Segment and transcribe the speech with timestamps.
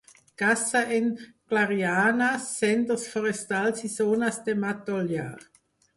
[0.41, 1.09] Caça en
[1.51, 5.33] clarianes, senders forestals i zones de matollar.